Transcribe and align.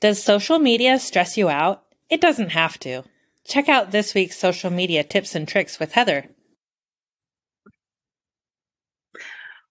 Does 0.00 0.22
social 0.22 0.60
media 0.60 0.98
stress 1.00 1.36
you 1.36 1.48
out? 1.48 1.82
It 2.08 2.20
doesn't 2.20 2.50
have 2.50 2.78
to. 2.80 3.02
Check 3.44 3.68
out 3.68 3.90
this 3.90 4.14
week's 4.14 4.38
social 4.38 4.70
media 4.70 5.02
tips 5.02 5.34
and 5.34 5.48
tricks 5.48 5.80
with 5.80 5.92
Heather. 5.92 6.26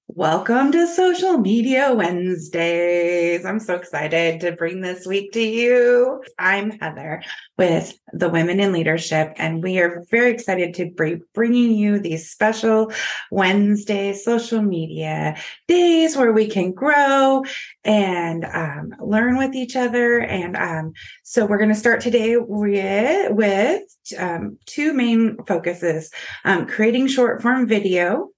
Welcome 0.09 0.71
to 0.71 0.87
Social 0.87 1.37
Media 1.37 1.93
Wednesdays. 1.93 3.45
I'm 3.45 3.59
so 3.59 3.75
excited 3.75 4.39
to 4.39 4.53
bring 4.53 4.79
this 4.79 5.05
week 5.05 5.33
to 5.33 5.41
you. 5.41 6.23
I'm 6.39 6.71
Heather 6.71 7.21
with 7.57 7.93
the 8.13 8.29
Women 8.29 8.61
in 8.61 8.71
Leadership, 8.71 9.33
and 9.35 9.61
we 9.61 9.79
are 9.79 10.05
very 10.09 10.31
excited 10.31 10.73
to 10.75 10.89
be 10.91 11.21
bringing 11.33 11.71
you 11.71 11.99
these 11.99 12.29
special 12.29 12.93
Wednesday 13.31 14.13
social 14.13 14.61
media 14.61 15.35
days 15.67 16.15
where 16.15 16.31
we 16.31 16.47
can 16.47 16.71
grow 16.71 17.43
and 17.83 18.45
um, 18.45 18.93
learn 19.01 19.37
with 19.37 19.55
each 19.55 19.75
other. 19.75 20.19
And 20.19 20.55
um, 20.55 20.93
so 21.23 21.45
we're 21.45 21.59
going 21.59 21.69
to 21.69 21.75
start 21.75 21.99
today 21.99 22.37
with, 22.37 23.33
with 23.33 23.81
um, 24.17 24.57
two 24.65 24.93
main 24.93 25.35
focuses 25.45 26.09
um, 26.45 26.65
creating 26.65 27.07
short 27.07 27.41
form 27.41 27.67
video 27.67 28.29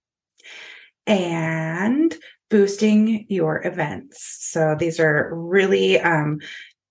and 1.09 2.15
boosting 2.49 3.25
your 3.29 3.65
events. 3.65 4.37
So 4.41 4.75
these 4.79 4.99
are 4.99 5.31
really 5.33 5.99
um, 5.99 6.39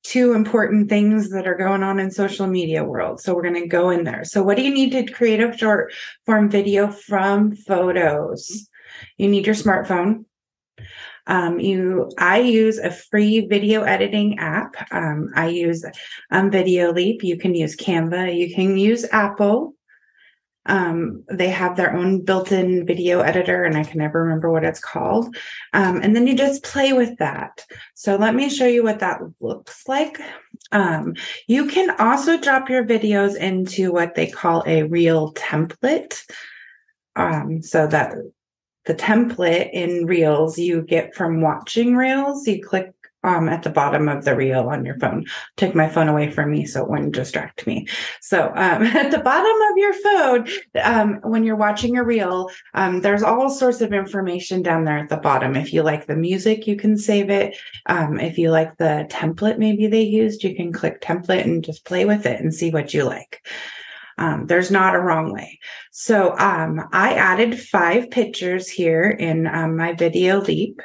two 0.03 0.33
important 0.33 0.89
things 0.89 1.31
that 1.31 1.47
are 1.47 1.57
going 1.57 1.83
on 1.83 1.99
in 1.99 2.11
social 2.11 2.47
media 2.47 2.85
world. 2.85 3.21
So 3.21 3.35
we're 3.35 3.43
going 3.43 3.62
to 3.62 3.67
go 3.67 3.91
in 3.91 4.05
there. 4.05 4.25
So 4.25 4.43
what 4.43 4.57
do 4.57 4.62
you 4.62 4.75
need 4.75 4.91
to 4.93 5.12
create 5.12 5.41
a 5.41 5.57
short 5.57 5.93
form 6.27 6.51
video 6.51 6.91
from 6.91 7.55
photos? 7.55 8.69
You 9.17 9.29
need 9.29 9.47
your 9.47 9.55
smartphone. 9.55 10.25
Um, 11.27 11.61
you, 11.61 12.11
I 12.19 12.41
use 12.41 12.79
a 12.79 12.91
free 12.91 13.47
video 13.47 13.83
editing 13.83 14.39
app. 14.39 14.75
Um, 14.91 15.29
I 15.37 15.48
use 15.48 15.85
um, 16.31 16.51
Video 16.51 16.91
Leap. 16.91 17.23
You 17.23 17.37
can 17.37 17.55
use 17.55 17.77
Canva. 17.77 18.35
You 18.35 18.55
can 18.55 18.79
use 18.79 19.05
Apple. 19.12 19.75
Um, 20.69 21.24
they 21.30 21.48
have 21.48 21.77
their 21.77 21.94
own 21.94 22.24
built-in 22.24 22.86
video 22.86 23.20
editor, 23.20 23.64
and 23.64 23.77
I 23.77 23.84
can 23.84 23.98
never 23.98 24.22
remember 24.22 24.50
what 24.50 24.64
it's 24.64 24.80
called. 24.80 25.34
Um, 25.72 26.00
and 26.02 26.14
then 26.14 26.27
you 26.27 26.36
just 26.36 26.62
play 26.62 26.92
with 26.92 27.16
that. 27.19 27.64
So 27.94 28.16
let 28.16 28.34
me 28.34 28.48
show 28.48 28.66
you 28.66 28.84
what 28.84 29.00
that 29.00 29.20
looks 29.41 29.89
like. 29.89 30.20
Um, 30.70 31.14
you 31.46 31.66
can 31.66 31.91
also 31.98 32.39
drop 32.39 32.69
your 32.69 32.84
videos 32.84 33.36
into 33.36 33.92
what 33.92 34.14
they 34.14 34.27
call 34.27 34.62
a 34.66 34.84
reel 34.84 35.33
template. 35.34 36.22
Um, 37.16 37.62
so 37.62 37.86
that 37.89 38.14
the 38.84 38.94
template 38.94 39.70
in 39.72 40.06
reels 40.06 40.58
you 40.58 40.83
get 40.83 41.14
from 41.14 41.41
watching 41.41 41.96
reels, 41.96 42.46
you 42.46 42.62
click 42.62 42.92
um, 43.29 43.48
at 43.48 43.62
the 43.62 43.71
bottom 43.71 44.09
of 44.09 44.25
the 44.25 44.34
reel 44.34 44.69
on 44.69 44.84
your 44.84 44.98
phone. 44.98 45.27
Take 45.57 45.75
my 45.75 45.89
phone 45.89 46.09
away 46.09 46.31
from 46.31 46.51
me 46.51 46.67
so 46.67 46.83
it 46.83 46.91
wouldn't 46.91 47.15
distract 47.15 47.67
me. 47.67 47.87
So 48.20 48.47
um, 48.55 48.83
at 48.83 49.11
the 49.11 49.19
bottom 49.19 49.57
of 49.70 49.77
your 49.77 49.93
phone, 49.93 50.48
um, 50.83 51.20
when 51.23 51.45
you're 51.45 51.57
watching 51.57 51.97
a 51.97 52.05
reel, 52.05 52.51
um, 52.75 53.03
there's 53.03 53.23
all 53.23 53.51
sorts 53.51 53.81
of 53.81 53.93
information 53.93 54.62
down 54.62 54.85
there 54.85 54.98
at 54.98 55.11
the 55.11 55.19
bottom. 55.19 55.57
If 55.57 55.73
you 55.73 55.83
like 55.83 56.07
the 56.07 56.17
music, 56.17 56.67
you 56.67 56.77
can 56.77 56.97
save 56.97 57.31
it. 57.31 57.57
Um, 57.87 58.19
if 58.19 58.39
you 58.39 58.51
like 58.51 58.77
the 58.79 59.07
template 59.11 59.59
maybe 59.59 59.87
they 59.87 60.03
used, 60.03 60.42
you 60.42 60.57
can 60.57 60.73
click 60.73 61.01
template 61.01 61.45
and 61.45 61.65
just 61.65 61.85
play 61.85 62.05
with 62.05 62.27
it 62.27 62.41
and 62.41 62.55
see 62.55 62.70
what 62.70 62.95
you 62.95 63.05
like. 63.05 63.47
Um, 64.17 64.47
there's 64.47 64.70
not 64.70 64.97
a 64.97 65.01
wrong 65.01 65.33
way. 65.33 65.61
So 65.92 66.37
um, 66.39 66.81
I 66.92 67.15
added 67.15 67.61
five 67.61 68.11
pictures 68.11 68.69
here 68.69 69.09
in 69.09 69.47
um, 69.47 69.77
my 69.77 69.92
video 69.92 70.41
leap. 70.41 70.81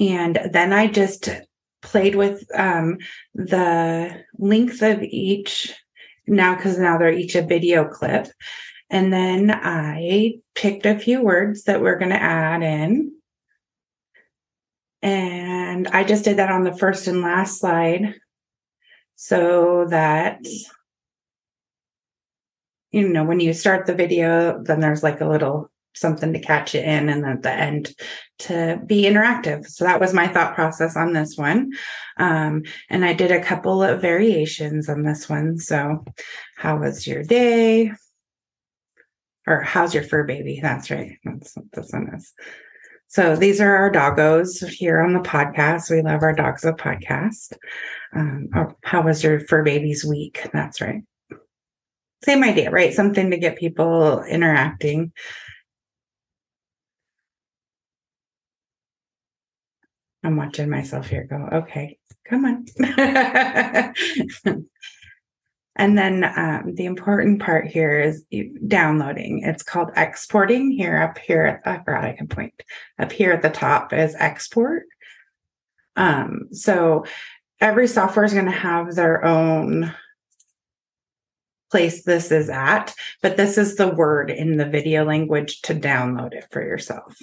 And 0.00 0.40
then 0.50 0.72
I 0.72 0.86
just 0.86 1.28
played 1.82 2.14
with 2.14 2.44
um, 2.58 2.98
the 3.34 4.24
length 4.38 4.82
of 4.82 5.02
each 5.02 5.72
now, 6.26 6.56
because 6.56 6.78
now 6.78 6.96
they're 6.96 7.12
each 7.12 7.34
a 7.34 7.42
video 7.42 7.86
clip. 7.86 8.28
And 8.88 9.12
then 9.12 9.50
I 9.50 10.38
picked 10.54 10.86
a 10.86 10.98
few 10.98 11.22
words 11.22 11.64
that 11.64 11.80
we're 11.80 11.98
going 11.98 12.10
to 12.10 12.22
add 12.22 12.62
in. 12.62 13.12
And 15.02 15.86
I 15.88 16.04
just 16.04 16.24
did 16.24 16.38
that 16.38 16.50
on 16.50 16.64
the 16.64 16.76
first 16.76 17.06
and 17.06 17.22
last 17.22 17.60
slide 17.60 18.14
so 19.16 19.86
that, 19.90 20.40
you 22.90 23.08
know, 23.08 23.24
when 23.24 23.40
you 23.40 23.52
start 23.52 23.86
the 23.86 23.94
video, 23.94 24.62
then 24.62 24.80
there's 24.80 25.02
like 25.02 25.20
a 25.20 25.28
little 25.28 25.69
something 25.94 26.32
to 26.32 26.40
catch 26.40 26.74
it 26.74 26.84
in 26.84 27.08
and 27.08 27.24
at 27.26 27.42
the 27.42 27.52
end 27.52 27.94
to 28.38 28.80
be 28.86 29.02
interactive. 29.02 29.66
So 29.66 29.84
that 29.84 30.00
was 30.00 30.14
my 30.14 30.28
thought 30.28 30.54
process 30.54 30.96
on 30.96 31.12
this 31.12 31.36
one. 31.36 31.72
Um, 32.16 32.62
and 32.88 33.04
i 33.04 33.12
did 33.12 33.30
a 33.30 33.42
couple 33.42 33.82
of 33.82 34.00
variations 34.00 34.88
on 34.88 35.02
this 35.02 35.28
one. 35.28 35.58
So 35.58 36.04
how 36.56 36.78
was 36.78 37.06
your 37.06 37.22
day? 37.22 37.92
Or 39.46 39.62
how's 39.62 39.94
your 39.94 40.04
fur 40.04 40.24
baby? 40.24 40.60
That's 40.62 40.90
right. 40.90 41.18
That's 41.24 41.56
what 41.56 41.66
this 41.72 41.92
one 41.92 42.14
is. 42.14 42.32
So 43.08 43.34
these 43.34 43.60
are 43.60 43.74
our 43.74 43.90
doggos 43.90 44.64
here 44.68 45.00
on 45.00 45.12
the 45.12 45.18
podcast. 45.18 45.90
We 45.90 46.02
love 46.02 46.22
our 46.22 46.32
dogs 46.32 46.64
of 46.64 46.76
podcast. 46.76 47.54
Um, 48.14 48.48
oh, 48.54 48.74
how 48.84 49.02
was 49.02 49.24
your 49.24 49.40
fur 49.40 49.64
baby's 49.64 50.04
week? 50.04 50.48
That's 50.52 50.80
right. 50.80 51.02
Same 52.22 52.44
idea 52.44 52.70
right? 52.70 52.92
Something 52.92 53.30
to 53.30 53.38
get 53.38 53.56
people 53.56 54.22
interacting 54.22 55.12
I'm 60.22 60.36
watching 60.36 60.68
myself 60.68 61.08
here 61.08 61.24
go, 61.24 61.48
okay, 61.52 61.98
come 62.28 62.44
on. 62.44 62.66
and 65.76 65.96
then 65.96 66.24
um, 66.24 66.74
the 66.74 66.84
important 66.84 67.40
part 67.40 67.66
here 67.66 67.98
is 67.98 68.24
downloading. 68.66 69.42
It's 69.44 69.62
called 69.62 69.90
exporting 69.96 70.70
here 70.70 70.98
up 70.98 71.18
here. 71.18 71.60
At, 71.64 71.66
I 71.66 71.82
forgot 71.82 72.04
I 72.04 72.12
can 72.12 72.28
point 72.28 72.54
up 72.98 73.12
here 73.12 73.32
at 73.32 73.42
the 73.42 73.50
top 73.50 73.92
is 73.92 74.14
export. 74.18 74.84
Um, 75.96 76.48
so 76.52 77.06
every 77.60 77.88
software 77.88 78.24
is 78.24 78.34
going 78.34 78.46
to 78.46 78.50
have 78.50 78.94
their 78.94 79.24
own 79.24 79.94
place 81.70 82.02
this 82.04 82.32
is 82.32 82.48
at, 82.50 82.92
but 83.22 83.36
this 83.36 83.56
is 83.56 83.76
the 83.76 83.88
word 83.88 84.30
in 84.30 84.56
the 84.56 84.66
video 84.66 85.04
language 85.04 85.60
to 85.62 85.74
download 85.74 86.32
it 86.32 86.46
for 86.50 86.62
yourself. 86.62 87.16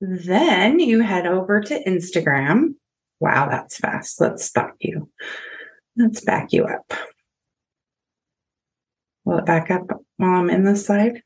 Then 0.00 0.78
you 0.78 1.00
head 1.00 1.26
over 1.26 1.60
to 1.60 1.84
Instagram. 1.84 2.74
Wow, 3.20 3.48
that's 3.48 3.78
fast. 3.78 4.20
Let's 4.20 4.44
stop 4.44 4.74
you. 4.78 5.10
Let's 5.96 6.20
back 6.20 6.52
you 6.52 6.64
up. 6.64 6.92
Will 9.24 9.38
it 9.38 9.46
back 9.46 9.70
up 9.70 9.86
while 10.16 10.40
I'm 10.40 10.50
in 10.50 10.64
this 10.64 10.86
slide? 10.86 11.22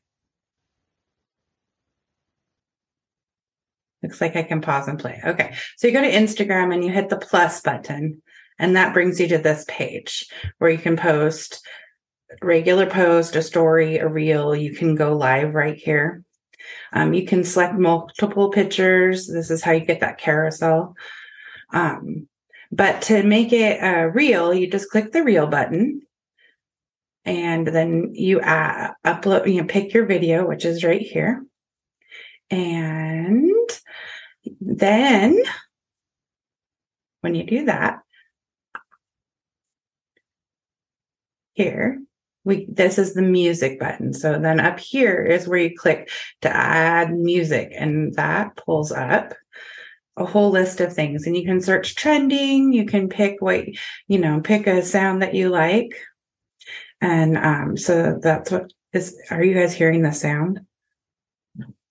Looks 4.01 4.19
like 4.19 4.35
I 4.35 4.43
can 4.43 4.59
pause 4.59 4.87
and 4.87 4.99
play. 4.99 5.21
Okay. 5.23 5.55
So 5.77 5.87
you 5.87 5.93
go 5.93 6.01
to 6.01 6.11
Instagram 6.11 6.73
and 6.73 6.83
you 6.83 6.91
hit 6.91 7.09
the 7.09 7.17
plus 7.17 7.61
button, 7.61 8.21
and 8.59 8.75
that 8.75 8.93
brings 8.93 9.19
you 9.19 9.27
to 9.29 9.37
this 9.37 9.63
page 9.69 10.25
where 10.57 10.71
you 10.71 10.77
can 10.77 10.97
post 10.97 11.65
regular 12.41 12.87
post, 12.87 13.35
a 13.35 13.41
story, 13.41 13.97
a 13.97 14.07
reel. 14.07 14.55
You 14.55 14.75
can 14.75 14.95
go 14.95 15.15
live 15.15 15.53
right 15.53 15.77
here. 15.77 16.23
Um, 16.91 17.13
you 17.13 17.25
can 17.25 17.43
select 17.43 17.75
multiple 17.75 18.49
pictures. 18.49 19.27
This 19.27 19.51
is 19.51 19.61
how 19.61 19.71
you 19.71 19.85
get 19.85 19.99
that 20.01 20.17
carousel. 20.17 20.95
Um, 21.71 22.27
but 22.71 23.03
to 23.03 23.23
make 23.23 23.53
it 23.53 23.81
uh, 23.81 24.07
real, 24.07 24.53
you 24.53 24.69
just 24.69 24.89
click 24.89 25.11
the 25.11 25.23
reel 25.23 25.47
button 25.47 26.01
and 27.25 27.67
then 27.67 28.11
you 28.13 28.41
add, 28.41 28.93
upload, 29.05 29.51
you 29.51 29.61
know, 29.61 29.67
pick 29.67 29.93
your 29.93 30.05
video, 30.05 30.47
which 30.47 30.65
is 30.65 30.83
right 30.83 31.01
here. 31.01 31.45
And 32.49 33.69
then 34.59 35.41
when 37.21 37.35
you 37.35 37.43
do 37.43 37.65
that, 37.65 37.99
here, 41.53 42.01
we 42.43 42.65
this 42.69 42.97
is 42.97 43.13
the 43.13 43.21
music 43.21 43.79
button. 43.79 44.13
So 44.13 44.39
then 44.39 44.59
up 44.59 44.79
here 44.79 45.23
is 45.23 45.47
where 45.47 45.59
you 45.59 45.77
click 45.77 46.09
to 46.41 46.55
add 46.55 47.13
music 47.13 47.71
and 47.73 48.13
that 48.15 48.55
pulls 48.57 48.91
up 48.91 49.33
a 50.15 50.25
whole 50.25 50.51
list 50.51 50.79
of 50.79 50.93
things 50.93 51.25
and 51.25 51.35
you 51.35 51.43
can 51.43 51.61
search 51.61 51.95
trending, 51.95 52.71
you 52.73 52.85
can 52.85 53.09
pick 53.09 53.37
what 53.39 53.65
you 54.07 54.19
know, 54.19 54.41
pick 54.41 54.67
a 54.67 54.83
sound 54.83 55.21
that 55.21 55.33
you 55.33 55.49
like. 55.49 55.93
And 57.01 57.37
um 57.37 57.77
so 57.77 58.19
that's 58.21 58.51
what 58.51 58.71
is 58.91 59.17
are 59.31 59.43
you 59.43 59.53
guys 59.53 59.73
hearing 59.73 60.01
the 60.01 60.11
sound? 60.11 60.59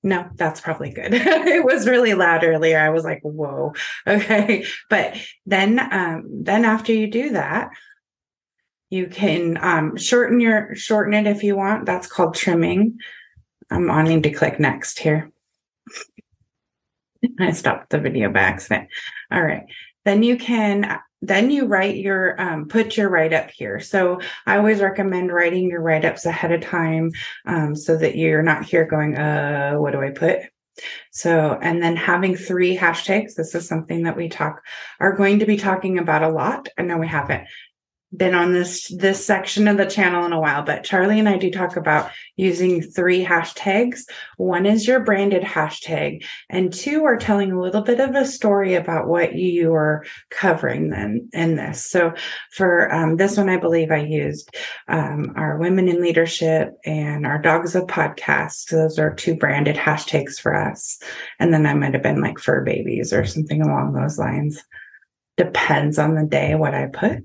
No, 0.04 0.28
that's 0.34 0.60
probably 0.60 0.90
good. 0.90 1.14
it 1.14 1.64
was 1.64 1.88
really 1.88 2.14
loud 2.14 2.44
earlier. 2.44 2.78
I 2.78 2.90
was 2.90 3.04
like, 3.04 3.20
whoa. 3.22 3.72
Okay. 4.06 4.66
But 4.90 5.16
then 5.46 5.78
um 5.78 6.44
then 6.44 6.64
after 6.64 6.92
you 6.92 7.10
do 7.10 7.30
that, 7.30 7.70
you 8.92 9.06
can 9.06 9.58
um, 9.62 9.96
shorten 9.96 10.38
your 10.38 10.74
shorten 10.74 11.14
it 11.14 11.26
if 11.26 11.42
you 11.42 11.56
want. 11.56 11.86
That's 11.86 12.06
called 12.06 12.34
trimming. 12.34 12.98
I'm 13.70 13.86
wanting 13.86 14.20
to 14.22 14.30
click 14.30 14.60
next 14.60 14.98
here. 14.98 15.30
I 17.40 17.52
stopped 17.52 17.88
the 17.88 17.98
video 17.98 18.30
by 18.30 18.40
accident. 18.40 18.90
All 19.30 19.42
right. 19.42 19.64
Then 20.04 20.22
you 20.22 20.36
can 20.36 21.00
then 21.22 21.50
you 21.50 21.64
write 21.64 21.96
your 21.96 22.38
um, 22.38 22.68
put 22.68 22.96
your 22.96 23.08
write 23.08 23.32
up 23.32 23.48
here 23.52 23.78
so 23.78 24.20
i 24.44 24.56
always 24.56 24.80
recommend 24.80 25.32
writing 25.32 25.68
your 25.68 25.80
write 25.80 26.04
ups 26.04 26.26
ahead 26.26 26.50
of 26.50 26.60
time 26.60 27.12
um, 27.46 27.76
so 27.76 27.96
that 27.96 28.16
you're 28.16 28.42
not 28.42 28.64
here 28.64 28.84
going 28.84 29.16
uh 29.16 29.74
what 29.74 29.92
do 29.92 30.00
i 30.00 30.10
put 30.10 30.40
so 31.12 31.56
and 31.62 31.80
then 31.80 31.94
having 31.94 32.34
three 32.34 32.76
hashtags 32.76 33.34
this 33.36 33.54
is 33.54 33.68
something 33.68 34.02
that 34.02 34.16
we 34.16 34.28
talk 34.28 34.64
are 34.98 35.14
going 35.14 35.38
to 35.38 35.46
be 35.46 35.56
talking 35.56 35.96
about 35.96 36.24
a 36.24 36.28
lot 36.28 36.68
i 36.76 36.82
know 36.82 36.98
we 36.98 37.06
haven't 37.06 37.46
been 38.14 38.34
on 38.34 38.52
this 38.52 38.88
this 38.88 39.24
section 39.24 39.68
of 39.68 39.76
the 39.76 39.86
channel 39.86 40.26
in 40.26 40.32
a 40.32 40.40
while 40.40 40.62
but 40.62 40.84
charlie 40.84 41.18
and 41.18 41.28
i 41.28 41.38
do 41.38 41.50
talk 41.50 41.76
about 41.76 42.10
using 42.36 42.82
three 42.82 43.24
hashtags. 43.24 44.00
One 44.36 44.66
is 44.66 44.86
your 44.86 45.00
branded 45.00 45.42
hashtag 45.42 46.24
and 46.48 46.72
two 46.72 47.04
are 47.04 47.16
telling 47.16 47.52
a 47.52 47.60
little 47.60 47.82
bit 47.82 48.00
of 48.00 48.14
a 48.14 48.24
story 48.24 48.74
about 48.74 49.06
what 49.06 49.34
you 49.34 49.74
are 49.74 50.04
covering 50.30 50.90
then 50.90 51.28
in 51.32 51.56
this. 51.56 51.84
So 51.84 52.14
for 52.52 52.92
um, 52.92 53.16
this 53.16 53.36
one 53.36 53.48
i 53.48 53.56
believe 53.56 53.90
i 53.90 53.98
used 53.98 54.54
um, 54.88 55.32
our 55.36 55.58
women 55.58 55.88
in 55.88 56.02
leadership 56.02 56.72
and 56.84 57.26
our 57.26 57.40
dogs 57.40 57.74
of 57.74 57.84
podcast. 57.84 58.70
Those 58.70 58.98
are 58.98 59.14
two 59.14 59.36
branded 59.36 59.76
hashtags 59.76 60.40
for 60.40 60.54
us. 60.54 60.98
And 61.38 61.52
then 61.52 61.66
i 61.66 61.74
might 61.74 61.94
have 61.94 62.02
been 62.02 62.20
like 62.20 62.38
fur 62.38 62.64
babies 62.64 63.12
or 63.12 63.24
something 63.24 63.62
along 63.62 63.92
those 63.92 64.18
lines. 64.18 64.62
Depends 65.36 65.98
on 65.98 66.14
the 66.14 66.26
day 66.26 66.54
what 66.54 66.74
i 66.74 66.86
put 66.86 67.24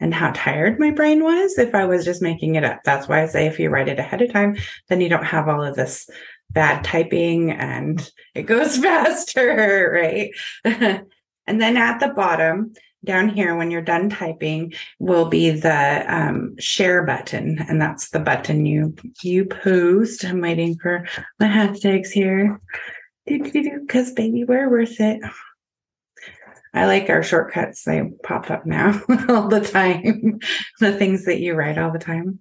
and 0.00 0.12
how 0.12 0.30
tired 0.34 0.78
my 0.78 0.90
brain 0.90 1.22
was 1.22 1.58
if 1.58 1.74
I 1.74 1.86
was 1.86 2.04
just 2.04 2.22
making 2.22 2.54
it 2.54 2.64
up. 2.64 2.80
That's 2.84 3.08
why 3.08 3.22
I 3.22 3.26
say 3.26 3.46
if 3.46 3.58
you 3.58 3.70
write 3.70 3.88
it 3.88 3.98
ahead 3.98 4.22
of 4.22 4.32
time, 4.32 4.56
then 4.88 5.00
you 5.00 5.08
don't 5.08 5.24
have 5.24 5.48
all 5.48 5.62
of 5.62 5.76
this 5.76 6.08
bad 6.50 6.84
typing 6.84 7.50
and 7.50 8.10
it 8.34 8.42
goes 8.42 8.76
faster, 8.82 9.90
right? 9.92 10.30
and 11.46 11.60
then 11.60 11.76
at 11.76 11.98
the 11.98 12.08
bottom, 12.08 12.74
down 13.04 13.28
here, 13.28 13.56
when 13.56 13.70
you're 13.70 13.82
done 13.82 14.10
typing, 14.10 14.74
will 14.98 15.28
be 15.28 15.50
the 15.50 16.04
um, 16.08 16.56
share 16.58 17.04
button, 17.04 17.64
and 17.68 17.80
that's 17.80 18.10
the 18.10 18.18
button 18.18 18.66
you 18.66 18.94
you 19.22 19.44
post. 19.44 20.24
I'm 20.24 20.40
waiting 20.40 20.76
for 20.76 21.06
my 21.38 21.46
hashtags 21.46 22.08
here, 22.08 22.60
because 23.24 24.12
baby, 24.12 24.44
we're 24.44 24.68
worth 24.68 25.00
it. 25.00 25.22
I 26.76 26.84
like 26.84 27.08
our 27.08 27.22
shortcuts. 27.22 27.84
They 27.84 28.02
pop 28.22 28.50
up 28.50 28.66
now 28.66 29.00
all 29.30 29.48
the 29.48 29.60
time. 29.60 30.40
the 30.78 30.92
things 30.92 31.24
that 31.24 31.40
you 31.40 31.54
write 31.54 31.78
all 31.78 31.90
the 31.90 31.98
time. 31.98 32.40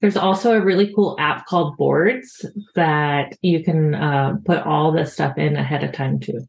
There's 0.00 0.16
also 0.16 0.52
a 0.56 0.64
really 0.64 0.92
cool 0.94 1.16
app 1.18 1.44
called 1.46 1.76
Boards 1.76 2.46
that 2.74 3.36
you 3.42 3.62
can 3.62 3.94
uh, 3.94 4.36
put 4.46 4.62
all 4.62 4.90
this 4.90 5.12
stuff 5.12 5.36
in 5.36 5.56
ahead 5.56 5.84
of 5.84 5.92
time 5.92 6.18
too. 6.18 6.40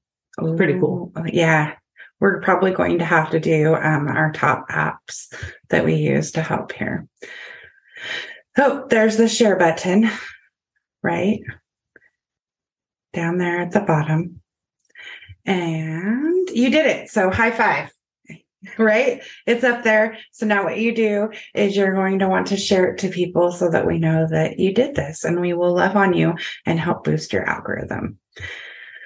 Ooh, 0.42 0.56
Pretty 0.56 0.80
cool. 0.80 1.12
Yeah. 1.26 1.74
We're 2.22 2.42
probably 2.42 2.72
going 2.72 3.00
to 3.00 3.06
have 3.06 3.30
to 3.32 3.40
do 3.40 3.76
um, 3.76 4.08
our 4.08 4.32
top 4.32 4.70
apps 4.70 5.34
that 5.70 5.84
we 5.84 5.96
use 5.96 6.32
to 6.34 6.42
help 6.42 6.72
here. 6.72 7.06
Oh, 8.58 8.86
there's 8.90 9.18
the 9.18 9.28
share 9.28 9.58
button, 9.58 10.10
right? 11.04 11.40
Down 13.14 13.38
there 13.38 13.60
at 13.62 13.72
the 13.72 13.82
bottom. 13.82 14.38
And 15.50 16.48
you 16.50 16.69
did 16.69 16.86
it. 16.86 17.10
So 17.10 17.31
high 17.31 17.50
five, 17.50 17.92
right? 18.78 19.24
It's 19.48 19.63
up 19.63 19.84
there. 19.84 20.19
So 20.31 20.46
now 20.46 20.63
what 20.63 20.78
you 20.78 20.94
do 20.94 21.31
is 21.56 21.75
you're 21.75 21.96
going 21.96 22.19
to 22.19 22.30
want 22.30 22.48
to 22.48 22.57
share 22.57 22.88
it 22.92 23.00
to 23.00 23.10
people 23.10 23.51
so 23.51 23.69
that 23.72 23.88
we 23.88 23.98
know 23.98 24.28
that 24.30 24.60
you 24.60 24.74
did 24.74 24.94
this 24.94 25.24
and 25.24 25.42
we 25.42 25.54
will 25.54 25.74
love 25.74 25.96
on 25.96 26.13
you 26.13 26.36
and 26.68 26.80
help 26.80 27.04
boost 27.04 27.34
your 27.34 27.46
algorithm. 27.50 28.19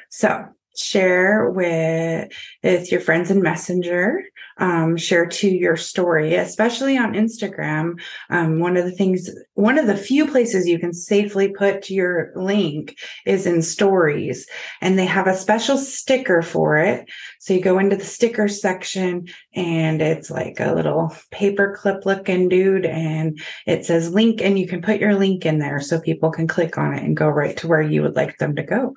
So 0.10 0.46
share 0.76 1.50
with, 1.50 2.32
with 2.64 2.92
your 2.92 3.02
friends 3.02 3.32
in 3.32 3.42
messenger 3.42 4.24
um, 4.58 4.98
share 4.98 5.26
to 5.26 5.50
your 5.50 5.76
story 5.76 6.36
especially 6.36 6.98
on 6.98 7.14
instagram. 7.14 8.00
Um, 8.30 8.60
one 8.60 8.78
of 8.78 8.86
the 8.86 8.92
things 8.92 9.30
one 9.54 9.78
of 9.78 9.88
the 9.88 9.98
few 9.98 10.28
places 10.28 10.68
you 10.68 10.80
can 10.80 10.94
safely 10.94 11.50
put 11.50 11.90
your 11.90 12.32
link 12.36 12.98
is 13.26 13.46
in 13.46 13.62
stories 13.62 14.48
and 14.82 14.98
they 14.98 15.06
have 15.06 15.28
a 15.28 15.36
special 15.36 15.78
sticker 15.78 16.42
for 16.42 16.78
it 16.78 17.10
so 17.44 17.54
you 17.54 17.60
go 17.60 17.78
into 17.78 17.98
the 17.98 18.06
sticker 18.06 18.48
section 18.48 19.28
and 19.54 20.02
it's 20.02 20.32
like 20.32 20.62
a 20.62 20.74
little 20.74 21.14
paper 21.30 21.76
clip 21.78 22.06
looking 22.06 22.48
dude 22.48 22.86
and 22.86 23.38
it 23.68 23.84
says 23.84 24.14
link 24.14 24.42
and 24.42 24.58
you 24.58 24.66
can 24.66 24.82
put 24.82 25.02
your 25.02 25.14
link 25.14 25.46
in 25.46 25.60
there 25.60 25.82
so 25.82 26.00
people 26.00 26.32
can 26.32 26.48
click 26.48 26.78
on 26.78 26.94
it 26.94 27.04
and 27.04 27.18
go 27.18 27.28
right 27.28 27.58
to 27.58 27.68
where 27.68 27.82
you 27.82 28.02
would 28.02 28.16
like 28.16 28.38
them 28.38 28.56
to 28.56 28.64
go 28.64 28.96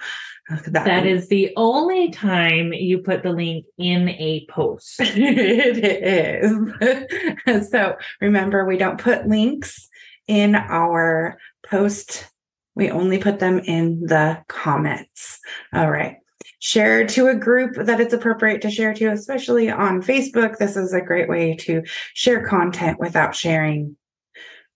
uh, 0.48 0.58
that, 0.69 0.84
that 0.84 1.06
is 1.06 1.26
the 1.26 1.52
only 1.56 2.12
time 2.12 2.72
you 2.72 2.98
put 2.98 3.25
the 3.25 3.32
link 3.32 3.66
in 3.78 4.10
a 4.10 4.46
post. 4.48 4.94
it 5.00 6.44
is. 7.50 7.69
so 7.69 7.96
remember, 8.20 8.64
we 8.64 8.76
don't 8.76 9.00
put 9.00 9.26
links 9.26 9.88
in 10.28 10.54
our 10.54 11.37
post. 11.69 12.31
We 12.76 12.93
only 12.93 13.19
put 13.19 13.40
them 13.40 13.58
in 13.58 14.02
the 14.02 14.44
comments. 14.46 15.40
All 15.72 15.90
right. 15.90 16.19
Share 16.66 17.06
to 17.06 17.28
a 17.28 17.34
group 17.36 17.76
that 17.76 18.00
it's 18.00 18.12
appropriate 18.12 18.60
to 18.62 18.72
share 18.72 18.92
to, 18.92 19.12
especially 19.12 19.70
on 19.70 20.02
Facebook. 20.02 20.58
This 20.58 20.76
is 20.76 20.92
a 20.92 21.00
great 21.00 21.28
way 21.28 21.54
to 21.60 21.84
share 22.12 22.44
content 22.44 22.98
without 22.98 23.36
sharing 23.36 23.96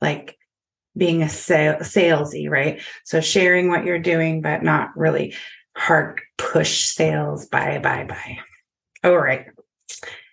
like 0.01 0.39
being 0.97 1.21
a 1.21 1.29
sale, 1.29 1.79
salesy, 1.81 2.49
right? 2.49 2.81
So 3.03 3.21
sharing 3.21 3.69
what 3.69 3.85
you're 3.85 3.99
doing, 3.99 4.41
but 4.41 4.63
not 4.63 4.97
really 4.97 5.35
hard 5.77 6.21
push 6.39 6.85
sales. 6.85 7.47
Bye, 7.47 7.81
bye, 7.83 8.05
bye. 8.05 8.39
All 9.03 9.19
right. 9.19 9.47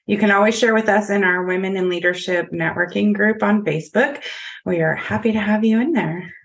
You 0.05 0.19
can 0.19 0.29
always 0.29 0.59
share 0.59 0.75
with 0.75 0.87
us 0.87 1.09
in 1.09 1.23
our 1.23 1.43
Women 1.43 1.75
in 1.75 1.89
Leadership 1.89 2.51
Networking 2.51 3.15
group 3.15 3.41
on 3.41 3.65
Facebook. 3.65 4.21
We 4.63 4.81
are 4.81 4.93
happy 4.93 5.31
to 5.31 5.39
have 5.39 5.65
you 5.65 5.81
in 5.81 5.93
there. 5.93 6.35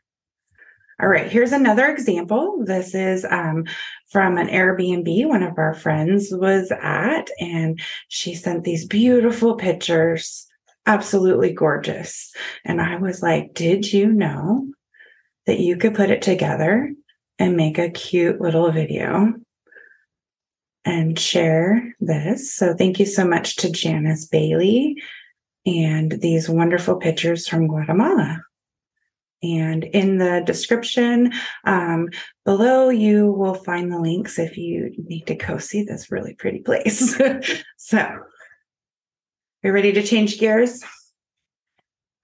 All 1.03 1.09
right, 1.09 1.31
here's 1.31 1.53
another 1.53 1.89
example. 1.89 2.63
This 2.65 2.95
is 2.95 3.27
um, 3.29 3.65
from 4.13 4.37
an 4.39 4.49
Airbnb 4.49 5.27
one 5.27 5.43
of 5.43 5.59
our 5.59 5.75
friends 5.75 6.29
was 6.31 6.71
at, 6.71 7.29
and 7.41 7.81
she 8.09 8.35
sent 8.35 8.65
these 8.65 8.87
beautiful 8.87 9.57
pictures, 9.57 10.47
absolutely 10.87 11.53
gorgeous. 11.53 12.33
And 12.65 12.81
I 12.81 12.97
was 12.97 13.23
like, 13.23 13.55
Did 13.55 13.93
you 13.93 14.13
know 14.13 14.69
that 15.47 15.61
you 15.61 15.77
could 15.77 15.95
put 15.95 16.11
it 16.11 16.23
together 16.23 16.93
and 17.39 17.57
make 17.57 17.79
a 17.79 17.91
cute 17.91 18.41
little 18.41 18.71
video 18.71 19.33
and 20.85 21.19
share 21.19 21.95
this. 22.01 22.55
So 22.55 22.75
thank 22.75 22.99
you 22.99 23.07
so 23.07 23.27
much 23.27 23.57
to 23.57 23.71
Janis 23.71 24.27
Bayley 24.27 24.97
and 25.65 26.13
these 26.13 26.49
wonderful 26.49 26.97
pictures 26.97 27.47
from 27.47 27.69
Guatemala. 27.69 28.43
And 29.43 29.85
in 29.85 30.19
the 30.19 30.43
description 30.45 31.33
um, 31.65 32.09
below, 32.45 32.91
you 32.91 33.33
will 33.33 33.55
find 33.55 33.91
the 33.91 33.99
links 33.99 34.39
if 34.39 34.57
you 34.57 34.93
need 34.97 35.27
to 35.27 35.35
go 35.35 35.59
see 35.59 35.83
this 35.83 36.11
really 36.11 36.35
pretty 36.35 36.61
place. 36.61 37.21
so, 37.77 38.19
you 39.63 39.73
ready 39.73 39.93
to 39.93 40.03
change 40.03 40.39
gears? 40.39 40.83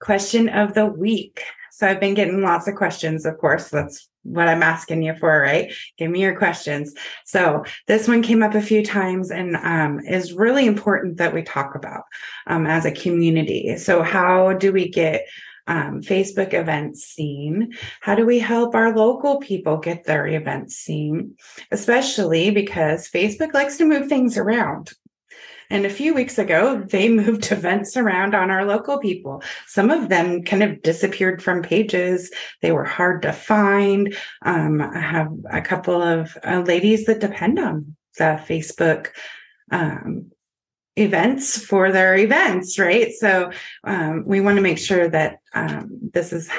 Question 0.01 0.49
of 0.49 0.73
the 0.73 0.85
week. 0.85 1.43
So, 1.71 1.87
I've 1.87 1.99
been 1.99 2.13
getting 2.13 2.41
lots 2.41 2.67
of 2.67 2.75
questions, 2.75 3.25
of 3.25 3.37
course. 3.37 3.69
That's 3.69 4.09
what 4.23 4.47
I'm 4.47 4.63
asking 4.63 5.01
you 5.01 5.15
for, 5.15 5.41
right? 5.41 5.73
Give 5.97 6.11
me 6.11 6.21
your 6.21 6.37
questions. 6.37 6.93
So 7.25 7.63
this 7.87 8.07
one 8.07 8.21
came 8.21 8.43
up 8.43 8.53
a 8.53 8.61
few 8.61 8.83
times 8.83 9.31
and 9.31 9.55
um, 9.55 9.99
is 10.01 10.33
really 10.33 10.65
important 10.65 11.17
that 11.17 11.33
we 11.33 11.41
talk 11.41 11.75
about 11.75 12.03
um, 12.47 12.67
as 12.67 12.85
a 12.85 12.91
community. 12.91 13.77
So 13.77 14.03
how 14.03 14.53
do 14.53 14.71
we 14.71 14.89
get 14.89 15.25
um, 15.69 16.01
Facebook 16.01 16.53
events 16.53 17.05
seen? 17.05 17.73
How 18.01 18.15
do 18.15 18.25
we 18.25 18.39
help 18.39 18.75
our 18.75 18.93
local 18.93 19.39
people 19.39 19.77
get 19.77 20.03
their 20.03 20.27
events 20.27 20.75
seen? 20.75 21.35
Especially 21.71 22.49
because 22.49 23.07
Facebook 23.07 23.53
likes 23.53 23.77
to 23.77 23.85
move 23.85 24.07
things 24.07 24.35
around. 24.35 24.91
And 25.69 25.85
a 25.85 25.89
few 25.89 26.15
weeks 26.15 26.39
ago, 26.39 26.81
they 26.81 27.07
moved 27.23 27.51
events 27.51 27.95
around 27.95 28.33
on 28.33 28.49
our 28.49 28.65
local 28.65 28.97
people. 28.97 29.43
Some 29.67 29.91
of 29.91 30.09
them 30.09 30.43
kind 30.43 30.63
of 30.63 30.81
disappeared 30.81 31.41
from 31.41 31.61
pages. 31.61 32.31
They 32.63 32.71
were 32.71 32.85
hard 32.85 33.21
to 33.21 33.31
find. 33.31 34.17
Um, 34.41 34.81
I 34.81 34.99
have 34.99 35.31
a 35.51 35.61
couple 35.61 36.01
of 36.01 36.35
uh, 36.43 36.63
ladies 36.65 37.05
that 37.05 37.19
depend 37.19 37.59
on 37.59 37.95
the 38.17 38.41
Facebook 38.47 39.09
um, 39.71 40.31
events 40.99 41.63
for 41.63 41.91
their 41.91 42.15
events, 42.15 42.77
right? 42.77 43.11
So 43.13 43.51
um, 43.83 44.23
we 44.25 44.41
want 44.41 44.57
to 44.57 44.61
make 44.61 44.77
sure 44.77 45.09
that 45.09 45.39
um, 45.53 46.11
this 46.13 46.33
is 46.33 46.49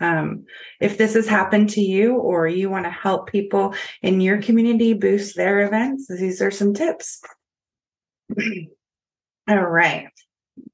um, 0.00 0.44
if 0.80 0.98
this 0.98 1.14
has 1.14 1.26
happened 1.26 1.70
to 1.70 1.80
you 1.80 2.16
or 2.16 2.46
you 2.46 2.68
want 2.68 2.84
to 2.84 2.90
help 2.90 3.30
people 3.30 3.74
in 4.02 4.20
your 4.20 4.42
community 4.42 4.92
boost 4.92 5.36
their 5.36 5.60
events, 5.60 6.08
these 6.08 6.42
are 6.42 6.50
some 6.50 6.74
tips. 6.74 7.22
All 9.48 9.56
right. 9.56 10.08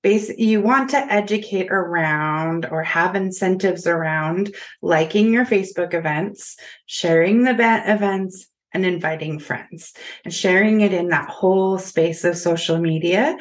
basically 0.02 0.44
you 0.44 0.60
want 0.60 0.90
to 0.90 0.96
educate 0.96 1.68
around 1.70 2.66
or 2.66 2.82
have 2.82 3.14
incentives 3.14 3.86
around 3.86 4.54
liking 4.80 5.32
your 5.32 5.44
Facebook 5.44 5.94
events, 5.94 6.56
sharing 6.86 7.44
the 7.44 7.50
event 7.50 7.88
events, 7.88 8.46
and 8.74 8.86
inviting 8.86 9.38
friends 9.38 9.94
and 10.24 10.32
sharing 10.32 10.80
it 10.80 10.92
in 10.92 11.08
that 11.08 11.28
whole 11.28 11.78
space 11.78 12.24
of 12.24 12.36
social 12.36 12.78
media 12.78 13.36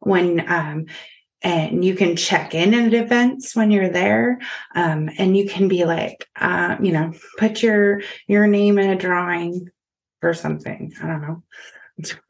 when 0.00 0.48
um, 0.50 0.86
and 1.42 1.84
you 1.84 1.94
can 1.94 2.14
check 2.14 2.54
in 2.54 2.72
at 2.72 2.94
events 2.94 3.56
when 3.56 3.70
you're 3.70 3.88
there 3.88 4.38
um, 4.74 5.10
and 5.18 5.36
you 5.36 5.48
can 5.48 5.68
be 5.68 5.84
like 5.84 6.28
uh, 6.40 6.76
you 6.80 6.92
know 6.92 7.12
put 7.38 7.62
your 7.62 8.02
your 8.26 8.46
name 8.46 8.78
in 8.78 8.90
a 8.90 8.96
drawing 8.96 9.68
or 10.22 10.34
something. 10.34 10.92
I 11.02 11.06
don't 11.06 11.22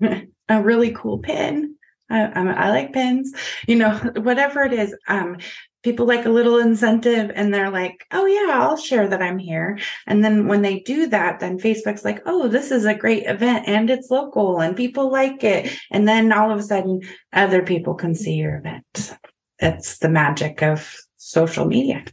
know. 0.00 0.22
A 0.48 0.60
really 0.60 0.90
cool 0.92 1.18
pin 1.18 1.76
I, 2.10 2.52
I, 2.52 2.70
like 2.70 2.92
pins 2.92 3.32
you 3.66 3.76
know 3.76 3.90
whatever 4.16 4.62
it 4.62 4.72
is 4.72 4.94
um, 5.08 5.38
people 5.82 6.06
like 6.06 6.24
a 6.24 6.30
little 6.30 6.58
incentive 6.58 7.30
and 7.34 7.52
they're 7.52 7.70
like, 7.70 8.06
oh, 8.12 8.26
yeah, 8.26 8.58
I'll 8.60 8.76
share 8.76 9.08
that 9.08 9.22
I'm 9.22 9.38
here. 9.38 9.78
And 10.06 10.24
then 10.24 10.46
when 10.46 10.62
they 10.62 10.80
do 10.80 11.06
that, 11.08 11.40
then 11.40 11.58
Facebook's 11.58 12.04
like, 12.04 12.22
oh, 12.26 12.48
this 12.48 12.70
is 12.70 12.84
a 12.84 12.94
great 12.94 13.26
event 13.26 13.66
and 13.66 13.90
it's 13.90 14.10
local 14.10 14.60
and 14.60 14.76
people 14.76 15.10
like 15.10 15.42
it. 15.42 15.72
And 15.90 16.06
then 16.06 16.32
all 16.32 16.50
of 16.50 16.58
a 16.58 16.62
sudden, 16.62 17.00
other 17.32 17.62
people 17.62 17.94
can 17.94 18.14
see 18.14 18.34
your 18.34 18.56
event. 18.56 19.16
It's 19.58 19.98
the 19.98 20.08
magic 20.08 20.62
of 20.62 20.96
social 21.16 21.66
media. 21.66 22.04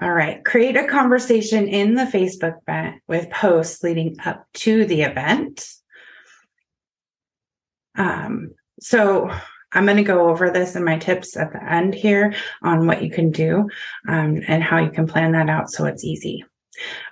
All 0.00 0.12
right. 0.12 0.44
Create 0.44 0.76
a 0.76 0.88
conversation 0.88 1.68
in 1.68 1.94
the 1.94 2.04
Facebook 2.04 2.56
event 2.66 3.02
with 3.06 3.30
posts 3.30 3.82
leading 3.84 4.16
up 4.24 4.46
to 4.54 4.84
the 4.84 5.02
event. 5.02 5.64
Um, 7.94 8.52
so 8.80 9.30
I'm 9.74 9.84
going 9.84 9.96
to 9.96 10.02
go 10.02 10.28
over 10.28 10.50
this 10.50 10.76
in 10.76 10.84
my 10.84 10.98
tips 10.98 11.36
at 11.36 11.52
the 11.52 11.62
end 11.62 11.94
here 11.94 12.34
on 12.62 12.86
what 12.86 13.02
you 13.02 13.10
can 13.10 13.30
do 13.30 13.68
um, 14.08 14.42
and 14.46 14.62
how 14.62 14.78
you 14.78 14.90
can 14.90 15.06
plan 15.06 15.32
that 15.32 15.48
out 15.48 15.70
so 15.70 15.84
it's 15.86 16.04
easy. 16.04 16.44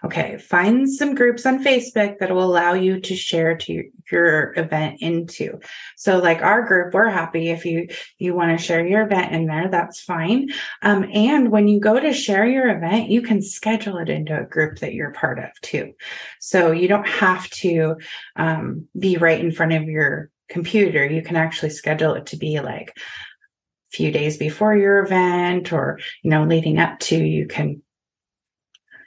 Okay, 0.04 0.38
find 0.38 0.90
some 0.90 1.14
groups 1.14 1.44
on 1.44 1.62
Facebook 1.62 2.18
that 2.18 2.32
will 2.32 2.44
allow 2.44 2.72
you 2.72 2.98
to 3.00 3.14
share 3.14 3.56
to 3.58 3.84
your, 4.10 4.54
event 4.56 4.96
into. 5.00 5.60
So, 5.96 6.18
like 6.18 6.42
our 6.42 6.66
group, 6.66 6.94
we're 6.94 7.10
happy 7.10 7.50
if 7.50 7.64
you 7.64 7.88
you 8.18 8.34
want 8.34 8.58
to 8.58 8.64
share 8.64 8.84
your 8.84 9.02
event 9.02 9.32
in 9.32 9.46
there. 9.46 9.68
That's 9.68 10.00
fine. 10.00 10.48
Um, 10.82 11.08
and 11.12 11.50
when 11.50 11.68
you 11.68 11.78
go 11.78 12.00
to 12.00 12.12
share 12.12 12.46
your 12.46 12.74
event, 12.74 13.10
you 13.10 13.22
can 13.22 13.42
schedule 13.42 13.98
it 13.98 14.08
into 14.08 14.38
a 14.38 14.46
group 14.46 14.78
that 14.78 14.94
you're 14.94 15.12
part 15.12 15.38
of 15.38 15.50
too. 15.60 15.92
So 16.40 16.72
you 16.72 16.88
don't 16.88 17.06
have 17.06 17.48
to 17.50 17.96
um, 18.36 18.88
be 18.98 19.18
right 19.18 19.40
in 19.40 19.52
front 19.52 19.74
of 19.74 19.84
your 19.84 20.30
computer, 20.50 21.06
you 21.06 21.22
can 21.22 21.36
actually 21.36 21.70
schedule 21.70 22.14
it 22.14 22.26
to 22.26 22.36
be 22.36 22.60
like 22.60 22.92
a 22.96 23.96
few 23.96 24.10
days 24.10 24.36
before 24.36 24.76
your 24.76 24.98
event 24.98 25.72
or, 25.72 25.98
you 26.22 26.30
know, 26.30 26.44
leading 26.44 26.78
up 26.78 26.98
to, 26.98 27.16
you 27.16 27.46
can, 27.46 27.82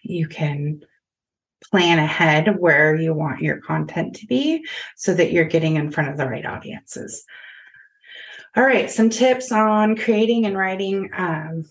you 0.02 0.28
can 0.28 0.82
plan 1.70 2.00
ahead 2.00 2.60
where 2.60 2.96
you 2.96 3.14
want 3.14 3.42
your 3.42 3.58
content 3.58 4.16
to 4.16 4.26
be 4.28 4.66
so 4.96 5.14
that 5.14 5.32
you're 5.32 5.46
getting 5.46 5.76
in 5.76 5.92
front 5.92 6.10
of 6.10 6.18
the 6.18 6.28
right 6.28 6.46
audiences. 6.46 7.24
All 8.56 8.64
right, 8.64 8.90
some 8.90 9.10
tips 9.10 9.52
on 9.52 9.96
creating 9.96 10.46
and 10.46 10.58
writing, 10.58 11.10
um, 11.18 11.66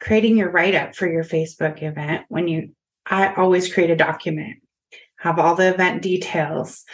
creating 0.00 0.36
your 0.36 0.50
write 0.50 0.74
up 0.74 0.96
for 0.96 1.08
your 1.08 1.24
Facebook 1.24 1.82
event. 1.82 2.24
When 2.28 2.48
you, 2.48 2.74
I 3.06 3.34
always 3.34 3.72
create 3.72 3.90
a 3.90 3.96
document, 3.96 4.56
have 5.18 5.38
all 5.38 5.54
the 5.54 5.72
event 5.72 6.02
details, 6.02 6.84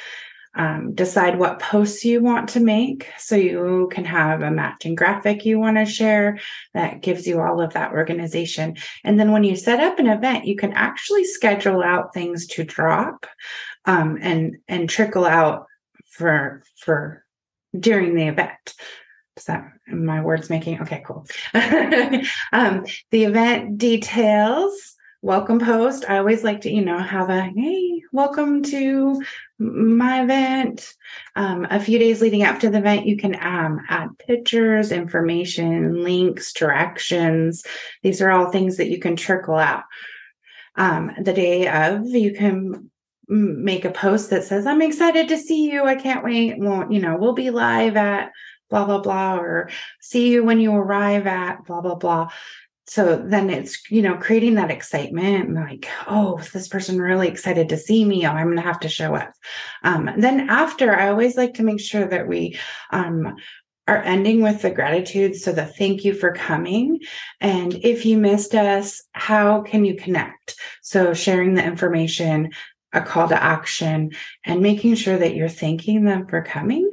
um, 0.55 0.95
decide 0.95 1.39
what 1.39 1.61
posts 1.61 2.05
you 2.05 2.21
want 2.23 2.49
to 2.51 2.61
make. 2.61 3.09
So 3.19 3.37
you 3.37 3.89
can 3.93 4.05
have 4.05 4.43
a 4.43 4.51
matching 4.51 4.95
graphic 4.97 5.45
you 5.45 5.61
want 5.61 5.77
to 5.77 5.87
share 5.87 6.39
that 6.75 7.03
gives 7.03 7.27
you 7.27 7.41
all 7.41 7.61
of 7.61 7.73
that 7.75 7.93
organization. 7.93 8.77
And 9.05 9.19
then 9.19 9.31
when 9.31 9.45
you 9.45 9.55
set 9.55 9.81
up 9.81 9.99
an 9.99 10.09
event 10.09 10.47
you 10.47 10.57
can 10.57 10.73
actually 10.73 11.25
schedule 11.25 11.83
out 11.83 12.13
things 12.13 12.47
to 12.49 12.65
drop 12.65 13.27
um, 13.85 14.19
and 14.21 14.57
and 14.69 14.89
trickle 14.89 15.25
out 15.25 15.67
for 16.07 16.63
for 16.77 17.25
during 17.79 18.15
the 18.15 18.27
event. 18.27 18.75
Is 19.37 19.45
that 19.45 19.65
my 19.87 20.21
words 20.21 20.51
making? 20.51 20.83
Okay 20.83 21.03
cool. 21.07 21.27
Um, 22.53 22.85
the 23.11 23.25
event 23.25 23.79
details 23.79 24.97
welcome 25.23 25.59
post. 25.59 26.07
I 26.09 26.17
always 26.17 26.43
like 26.43 26.63
to, 26.63 26.71
you 26.71 26.83
know, 26.83 26.99
have 26.99 27.29
a 27.29 27.43
hey, 27.43 28.03
welcome 28.11 28.63
to 28.63 29.23
my 29.59 30.23
event. 30.23 30.95
Um, 31.37 31.67
a 31.71 31.79
few 31.79 31.99
days 31.99 32.23
leading 32.23 32.43
up 32.43 32.61
to 32.61 32.71
the 32.71 32.79
event, 32.79 33.07
you 33.07 33.19
can 33.19 33.35
um, 33.35 33.81
add 33.89 34.17
pictures, 34.19 34.93
information, 34.93 36.03
links, 36.03 36.55
directions. 36.55 37.65
These 38.03 38.23
are 38.23 38.31
all 38.31 38.51
things 38.51 38.79
that 38.79 38.89
you 38.89 38.99
can 38.99 39.15
trickle 39.15 39.57
out. 39.57 39.85
Um, 40.77 41.13
the 41.21 41.35
day 41.35 41.69
of, 41.69 42.07
you 42.07 42.33
can 42.33 42.91
make 43.29 43.85
a 43.85 43.91
post 43.91 44.31
that 44.31 44.45
says, 44.45 44.67
I'm 44.67 44.83
excited 44.83 45.29
to 45.29 45.39
see 45.39 45.71
you. 45.71 45.85
I 45.85 45.97
can't 45.97 46.25
wait. 46.25 46.59
Well, 46.59 46.91
you 46.91 47.01
know, 47.01 47.19
we'll 47.19 47.35
be 47.35 47.51
live 47.51 47.97
at 47.97 48.31
blah, 48.71 48.87
blah, 48.87 49.01
blah, 49.01 49.37
or 49.37 49.69
see 50.01 50.31
you 50.31 50.45
when 50.45 50.61
you 50.61 50.73
arrive 50.73 51.27
at 51.27 51.65
blah, 51.67 51.83
blah, 51.83 51.97
blah 51.97 52.31
so 52.91 53.23
then 53.25 53.51
it's 53.51 53.89
you 53.89 54.03
know 54.03 54.17
creating 54.17 54.57
that 54.57 54.73
excitement 54.73 55.55
like 55.55 55.87
oh 56.09 56.41
this 56.53 56.67
person 56.67 57.01
really 57.01 57.29
excited 57.29 57.69
to 57.69 57.77
see 57.77 58.05
me? 58.05 58.27
Oh 58.27 58.31
i'm 58.31 58.57
to 58.57 58.63
have 58.63 58.81
to 58.81 58.89
show 58.89 59.15
up. 59.15 59.33
Um, 59.85 60.11
then 60.19 60.51
after 60.51 60.93
i 60.95 61.09
always 61.09 61.37
like 61.37 61.55
to 61.55 61.63
make 61.63 61.81
sure 61.81 62.07
that 62.07 62.27
we 62.27 62.59
um, 62.91 63.37
are 63.87 64.03
ending 64.03 64.43
with 64.43 64.63
the 64.63 64.73
gratitude 64.73 65.37
so 65.37 65.53
the 65.53 65.67
thank 65.67 66.05
you 66.05 66.15
for 66.15 66.33
coming 66.33 66.99
and 67.41 67.75
if 67.85 68.05
you 68.05 68.19
missed 68.19 68.57
us 68.57 69.03
how 69.13 69.63
can 69.63 69.85
you 69.85 69.95
connect? 69.95 70.57
So 70.83 71.15
sharing 71.15 71.55
the 71.55 71.65
information 71.65 72.51
a 72.93 73.01
call 73.01 73.29
to 73.29 73.41
action 73.41 74.11
and 74.45 74.61
making 74.61 74.97
sure 74.97 75.17
that 75.17 75.37
you're 75.37 75.49
thanking 75.49 76.03
them 76.03 76.27
for 76.27 76.43
coming 76.43 76.90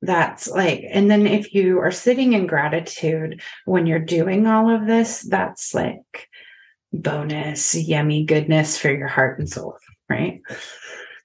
that's 0.00 0.48
like 0.48 0.84
and 0.90 1.10
then 1.10 1.26
if 1.26 1.54
you 1.54 1.80
are 1.80 1.90
sitting 1.90 2.32
in 2.32 2.46
gratitude 2.46 3.40
when 3.64 3.86
you're 3.86 3.98
doing 3.98 4.46
all 4.46 4.70
of 4.70 4.86
this 4.86 5.22
that's 5.22 5.74
like 5.74 6.28
bonus 6.92 7.74
yummy 7.74 8.24
goodness 8.24 8.78
for 8.78 8.92
your 8.92 9.08
heart 9.08 9.38
and 9.38 9.48
soul 9.48 9.76
right? 10.08 10.40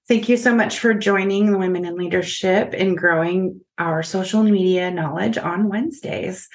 Thank 0.07 0.27
you 0.27 0.35
so 0.35 0.53
much 0.53 0.79
for 0.79 0.93
joining 0.93 1.51
the 1.51 1.57
women 1.57 1.85
in 1.85 1.95
leadership 1.95 2.73
and 2.77 2.97
growing 2.97 3.61
our 3.77 4.03
social 4.03 4.43
media 4.43 4.91
knowledge 4.91 5.37
on 5.37 5.69
wednesdays. 5.69 6.49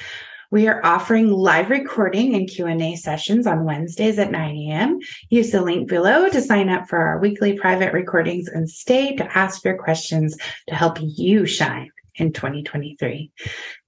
We 0.50 0.66
are 0.66 0.84
offering 0.84 1.30
live 1.30 1.68
recording 1.68 2.34
and 2.34 2.48
Q&A 2.48 2.96
sessions 2.96 3.46
on 3.46 3.66
Wednesdays 3.66 4.18
at 4.18 4.30
9 4.30 4.56
a.m. 4.56 4.98
Use 5.28 5.50
the 5.50 5.60
link 5.60 5.90
below 5.90 6.30
to 6.30 6.40
sign 6.40 6.70
up 6.70 6.88
for 6.88 6.96
our 6.96 7.20
weekly 7.20 7.52
private 7.52 7.92
recordings 7.92 8.48
and 8.48 8.68
stay 8.68 9.14
to 9.16 9.36
ask 9.36 9.62
your 9.62 9.76
questions 9.76 10.38
to 10.66 10.74
help 10.74 10.96
you 11.02 11.44
shine 11.44 11.90
in 12.18 12.32
2023. 12.32 13.32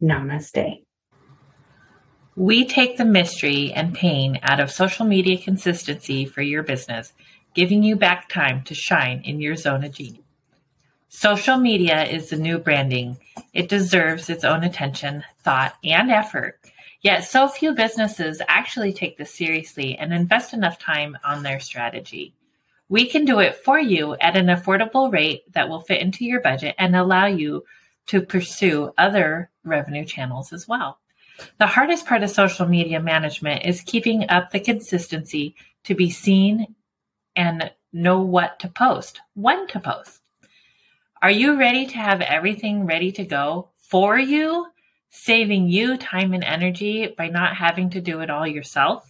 Namaste. 0.03 0.83
We 2.37 2.65
take 2.65 2.97
the 2.97 3.05
mystery 3.05 3.73
and 3.73 3.95
pain 3.95 4.39
out 4.43 4.61
of 4.61 4.71
social 4.71 5.05
media 5.05 5.37
consistency 5.37 6.25
for 6.25 6.43
your 6.43 6.63
business, 6.63 7.13
giving 7.55 7.83
you 7.83 7.97
back 7.97 8.29
time 8.29 8.63
to 8.65 8.75
shine 8.75 9.23
in 9.25 9.41
your 9.41 9.57
zone 9.57 9.85
of 9.85 9.93
genius. 9.93 10.25
Social 11.09 11.57
media 11.57 12.05
is 12.05 12.31
the 12.31 12.37
new 12.37 12.57
branding. 12.57 13.19
It 13.53 13.69
deserves 13.69 14.31
its 14.31 14.45
own 14.45 14.63
attention, 14.63 15.25
thought, 15.43 15.75
and 15.83 16.11
effort. 16.11 16.61
Yet 17.03 17.25
so 17.25 17.49
few 17.49 17.75
businesses 17.75 18.41
actually 18.47 18.93
take 18.93 19.19
this 19.19 19.35
seriously 19.35 19.99
and 19.99 20.13
invest 20.13 20.55
enough 20.55 20.79
time 20.79 21.19
on 21.25 21.43
their 21.43 21.59
strategy. 21.59 22.35
We 22.89 23.07
can 23.07 23.25
do 23.25 23.41
it 23.41 23.57
for 23.57 23.79
you 23.79 24.15
at 24.21 24.37
an 24.37 24.47
affordable 24.47 25.13
rate 25.13 25.53
that 25.53 25.69
will 25.69 25.81
fit 25.81 26.01
into 26.01 26.25
your 26.25 26.41
budget 26.41 26.77
and 26.79 26.95
allow 26.95 27.27
you 27.27 27.65
to 28.11 28.21
pursue 28.21 28.93
other 28.99 29.53
revenue 29.63 30.05
channels 30.05 30.53
as 30.53 30.67
well. 30.67 30.99
The 31.59 31.67
hardest 31.69 32.07
part 32.07 32.25
of 32.25 32.31
social 32.31 32.67
media 32.67 32.99
management 32.99 33.65
is 33.65 33.83
keeping 33.83 34.29
up 34.29 34.51
the 34.51 34.59
consistency 34.59 35.55
to 35.85 35.95
be 35.95 36.11
seen 36.11 36.75
and 37.37 37.71
know 37.93 38.21
what 38.21 38.59
to 38.61 38.69
post, 38.69 39.21
when 39.35 39.69
to 39.69 39.79
post. 39.79 40.21
Are 41.23 41.31
you 41.31 41.57
ready 41.57 41.87
to 41.87 41.99
have 41.99 42.21
everything 42.21 42.85
ready 42.85 43.13
to 43.13 43.25
go 43.25 43.71
for 43.77 44.19
you, 44.19 44.67
saving 45.11 45.69
you 45.69 45.97
time 45.97 46.35
and 46.35 46.43
energy 46.43 47.15
by 47.17 47.29
not 47.29 47.55
having 47.55 47.91
to 47.91 48.01
do 48.01 48.23
it 48.23 48.31
all 48.31 48.47
yourself? 48.47 49.09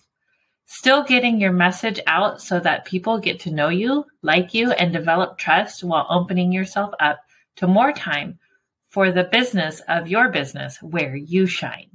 Still 0.67 1.05
getting 1.05 1.41
your 1.41 1.53
message 1.53 2.01
out 2.07 2.43
so 2.43 2.61
that 2.61 2.85
people 2.85 3.19
get 3.19 3.41
to 3.41 3.51
know 3.51 3.71
you, 3.71 4.05
like 4.21 4.53
you, 4.53 4.73
and 4.73 4.93
develop 4.93 5.39
trust 5.39 5.83
while 5.83 6.07
opening 6.11 6.53
yourself 6.53 6.93
up 7.01 7.21
to 7.57 7.67
more 7.67 7.93
time 7.95 8.39
for 8.91 9.13
the 9.13 9.25
business 9.25 9.81
of 9.89 10.09
your 10.09 10.29
business 10.29 10.83
where 10.83 11.17
you 11.17 11.47
shine. 11.47 11.89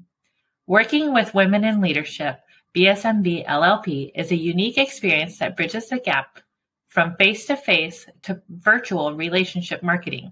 Working 0.65 1.13
with 1.13 1.33
women 1.33 1.63
in 1.63 1.81
leadership, 1.81 2.39
BSMB 2.75 3.45
LLP 3.45 4.11
is 4.15 4.31
a 4.31 4.35
unique 4.35 4.77
experience 4.77 5.37
that 5.37 5.55
bridges 5.55 5.89
the 5.89 5.99
gap 5.99 6.39
from 6.87 7.15
face 7.17 7.45
to 7.45 7.57
face 7.57 8.07
to 8.23 8.41
virtual 8.49 9.13
relationship 9.13 9.83
marketing. 9.83 10.31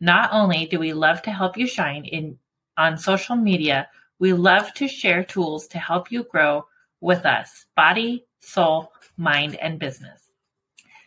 Not 0.00 0.30
only 0.32 0.66
do 0.66 0.78
we 0.78 0.92
love 0.92 1.20
to 1.22 1.30
help 1.30 1.56
you 1.56 1.66
shine 1.66 2.04
in 2.04 2.38
on 2.76 2.96
social 2.96 3.36
media, 3.36 3.88
we 4.18 4.32
love 4.32 4.72
to 4.74 4.88
share 4.88 5.24
tools 5.24 5.66
to 5.68 5.78
help 5.78 6.10
you 6.10 6.24
grow 6.24 6.66
with 7.00 7.26
us, 7.26 7.66
body, 7.76 8.24
soul, 8.40 8.92
mind, 9.16 9.56
and 9.56 9.78
business. 9.78 10.30